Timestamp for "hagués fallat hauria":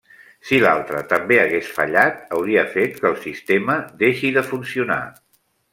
1.41-2.65